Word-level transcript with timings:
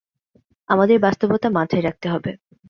আমাদের 0.69 0.97
বাস্তবতা 0.99 1.47
মাথায় 1.49 1.83
রাখতে 1.83 2.07
হবে। 2.09 2.31